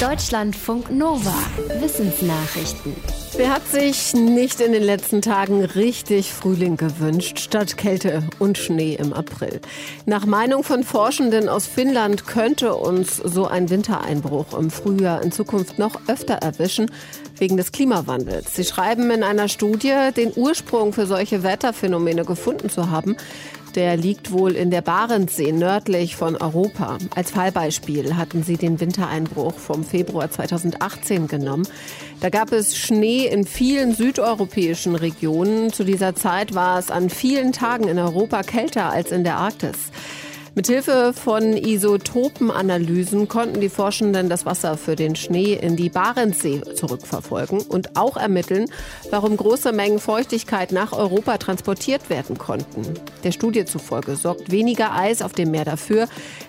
[0.00, 1.32] Deutschlandfunk Nova.
[1.80, 2.94] Wissensnachrichten.
[3.38, 8.96] Wer hat sich nicht in den letzten Tagen richtig Frühling gewünscht, statt Kälte und Schnee
[8.96, 9.58] im April?
[10.04, 15.78] Nach Meinung von Forschenden aus Finnland könnte uns so ein Wintereinbruch im Frühjahr in Zukunft
[15.78, 16.90] noch öfter erwischen,
[17.38, 18.54] wegen des Klimawandels.
[18.54, 23.16] Sie schreiben in einer Studie, den Ursprung für solche Wetterphänomene gefunden zu haben
[23.76, 26.96] der liegt wohl in der Barentssee nördlich von Europa.
[27.14, 31.68] Als Fallbeispiel hatten sie den Wintereinbruch vom Februar 2018 genommen.
[32.20, 35.72] Da gab es Schnee in vielen südeuropäischen Regionen.
[35.72, 39.76] Zu dieser Zeit war es an vielen Tagen in Europa kälter als in der Arktis.
[40.56, 47.60] Mithilfe von Isotopenanalysen konnten die Forschenden das Wasser für den Schnee in die Barentssee zurückverfolgen
[47.60, 48.64] und auch ermitteln,
[49.10, 52.86] warum große Mengen Feuchtigkeit nach Europa transportiert werden konnten.
[53.22, 56.08] Der Studie zufolge sorgt weniger Eis auf dem Meer dafür,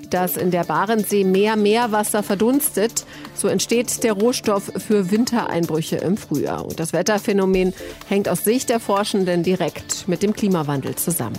[0.10, 3.04] dass in der Barentssee mehr Meerwasser verdunstet.
[3.36, 6.66] So entsteht der Rohstoff für Wintereinbrüche im Frühjahr.
[6.66, 7.74] Und das Wetterphänomen
[8.08, 11.38] hängt aus Sicht der Forschenden direkt mit dem Klimawandel zusammen.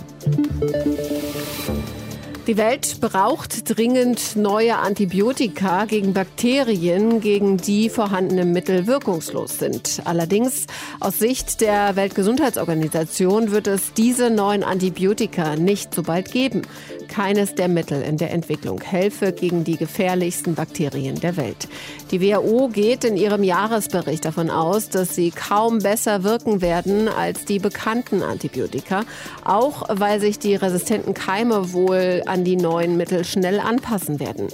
[2.49, 10.01] Die Welt braucht dringend neue Antibiotika gegen Bakterien, gegen die vorhandene Mittel wirkungslos sind.
[10.05, 10.65] Allerdings
[10.99, 16.63] aus Sicht der Weltgesundheitsorganisation wird es diese neuen Antibiotika nicht so bald geben.
[17.07, 21.67] Keines der Mittel in der Entwicklung helfe gegen die gefährlichsten Bakterien der Welt.
[22.09, 27.45] Die WHO geht in ihrem Jahresbericht davon aus, dass sie kaum besser wirken werden als
[27.45, 29.03] die bekannten Antibiotika,
[29.43, 34.47] auch weil sich die resistenten Keime wohl an die neuen Mittel schnell anpassen werden.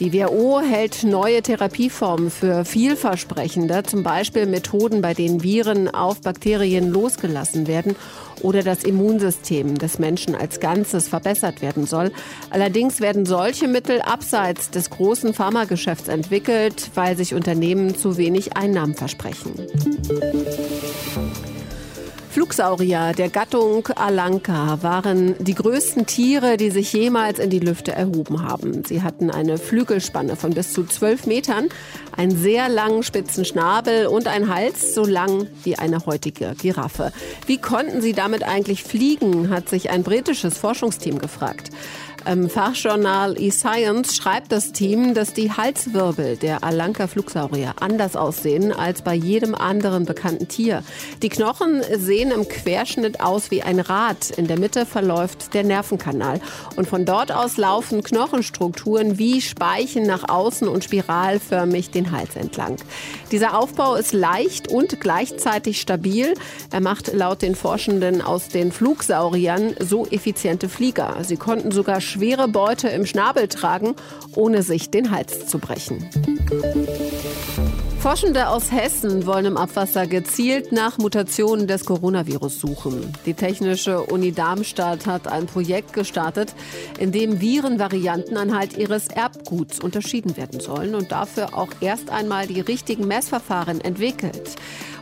[0.00, 6.88] Die WHO hält neue Therapieformen für vielversprechender, zum Beispiel Methoden, bei denen Viren auf Bakterien
[6.92, 7.96] losgelassen werden
[8.40, 12.12] oder das Immunsystem des Menschen als Ganzes verbessert werden soll.
[12.50, 18.94] Allerdings werden solche Mittel abseits des großen Pharmageschäfts entwickelt, weil sich Unternehmen zu wenig Einnahmen
[18.94, 19.54] versprechen.
[22.30, 28.42] Flugsaurier der Gattung Alanka waren die größten Tiere, die sich jemals in die Lüfte erhoben
[28.42, 28.84] haben.
[28.84, 31.68] Sie hatten eine Flügelspanne von bis zu zwölf Metern,
[32.16, 37.12] einen sehr langen spitzen Schnabel und einen Hals so lang wie eine heutige Giraffe.
[37.46, 41.70] Wie konnten sie damit eigentlich fliegen, hat sich ein britisches Forschungsteam gefragt.
[42.30, 49.14] Im Fachjournal eScience schreibt das Team, dass die Halswirbel der Alanka-Flugsaurier anders aussehen als bei
[49.14, 50.82] jedem anderen bekannten Tier.
[51.22, 54.28] Die Knochen sehen im Querschnitt aus wie ein Rad.
[54.28, 56.42] In der Mitte verläuft der Nervenkanal.
[56.76, 62.76] Und von dort aus laufen Knochenstrukturen wie Speichen nach außen und spiralförmig den Hals entlang.
[63.32, 66.34] Dieser Aufbau ist leicht und gleichzeitig stabil.
[66.70, 71.16] Er macht laut den Forschenden aus den Flugsauriern so effiziente Flieger.
[71.22, 73.94] Sie konnten sogar schwere Beute im Schnabel tragen,
[74.34, 76.10] ohne sich den Hals zu brechen.
[78.00, 83.12] Forschende aus Hessen wollen im Abwasser gezielt nach Mutationen des Coronavirus suchen.
[83.26, 86.54] Die Technische Uni Darmstadt hat ein Projekt gestartet,
[87.00, 92.60] in dem Virenvarianten anhand ihres Erbguts unterschieden werden sollen und dafür auch erst einmal die
[92.60, 94.56] richtigen Messverfahren entwickelt.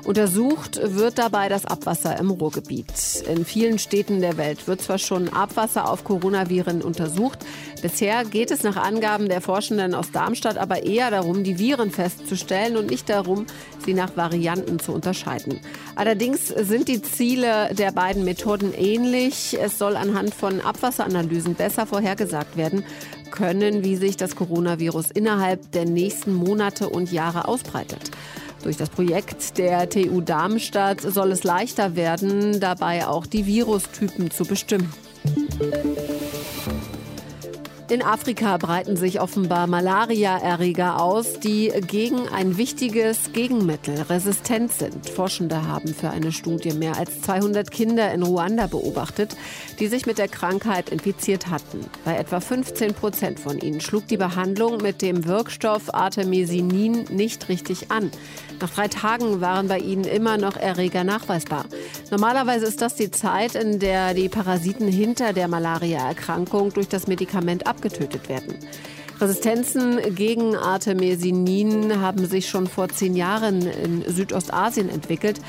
[0.07, 3.25] Untersucht wird dabei das Abwasser im Ruhrgebiet.
[3.29, 7.41] In vielen Städten der Welt wird zwar schon Abwasser auf Coronaviren untersucht.
[7.83, 12.77] Bisher geht es nach Angaben der Forschenden aus Darmstadt aber eher darum, die Viren festzustellen
[12.77, 13.47] und nicht darum,
[13.85, 15.61] sie nach Varianten zu unterscheiden.
[15.95, 19.57] Allerdings sind die Ziele der beiden Methoden ähnlich.
[19.61, 22.85] Es soll anhand von Abwasseranalysen besser vorhergesagt werden
[23.31, 28.11] können, wie sich das Coronavirus innerhalb der nächsten Monate und Jahre ausbreitet.
[28.63, 34.45] Durch das Projekt der TU Darmstadt soll es leichter werden, dabei auch die Virustypen zu
[34.45, 34.93] bestimmen.
[37.89, 45.09] In Afrika breiten sich offenbar Malaria-Erreger aus, die gegen ein wichtiges Gegenmittel resistent sind.
[45.09, 49.37] Forschende haben für eine Studie mehr als 200 Kinder in Ruanda beobachtet,
[49.79, 51.79] die sich mit der Krankheit infiziert hatten.
[52.05, 57.93] Bei etwa 15 Prozent von ihnen schlug die Behandlung mit dem Wirkstoff Artemisinin nicht richtig
[57.93, 58.11] an.
[58.61, 61.67] Nach drei Tagen waren bei ihnen immer noch Erreger nachweisbar.
[62.11, 67.67] Normalerweise ist das die Zeit, in der die Parasiten hinter der Malaria-Erkrankung durch das Medikament
[67.77, 68.59] abgetötet werden.
[69.19, 75.41] Resistenzen gegen Artemisinin haben sich schon vor zehn Jahren in Südostasien entwickelt,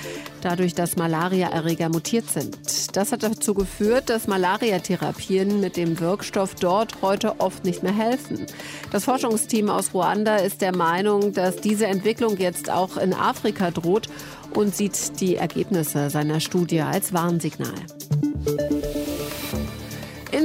[0.42, 2.58] dadurch, dass Malariaerreger mutiert sind.
[2.96, 8.46] Das hat dazu geführt, dass Malariatherapien mit dem Wirkstoff dort heute oft nicht mehr helfen.
[8.92, 14.08] Das Forschungsteam aus Ruanda ist der Meinung, dass diese Entwicklung jetzt auch in Afrika droht
[14.54, 17.76] und sieht die Ergebnisse seiner Studie als Warnsignal.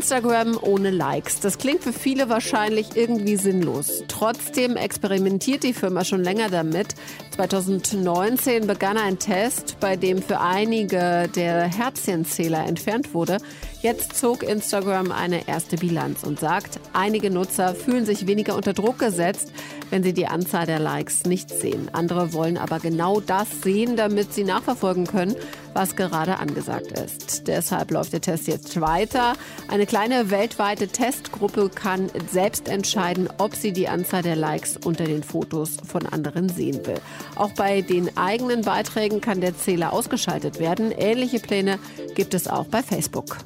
[0.02, 1.38] Instagram ohne Likes.
[1.38, 4.02] Das klingt für viele wahrscheinlich irgendwie sinnlos.
[4.08, 6.96] Trotzdem experimentiert die Firma schon länger damit.
[7.37, 13.38] 2019 begann ein Test, bei dem für einige der Herzchenzähler entfernt wurde.
[13.81, 18.99] Jetzt zog Instagram eine erste Bilanz und sagt, einige Nutzer fühlen sich weniger unter Druck
[18.99, 19.52] gesetzt,
[19.90, 21.90] wenn sie die Anzahl der Likes nicht sehen.
[21.93, 25.37] Andere wollen aber genau das sehen, damit sie nachverfolgen können,
[25.74, 27.48] was gerade angesagt ist.
[27.48, 29.34] Deshalb läuft der Test jetzt weiter.
[29.69, 35.22] Eine kleine weltweite Testgruppe kann selbst entscheiden, ob sie die Anzahl der Likes unter den
[35.22, 37.00] Fotos von anderen sehen will.
[37.36, 40.92] Auch bei den eigenen Beiträgen kann der Zähler ausgeschaltet werden.
[40.92, 41.78] Ähnliche Pläne
[42.14, 43.38] gibt es auch bei Facebook.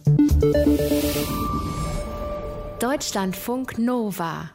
[2.80, 4.50] Deutschlandfunk Nova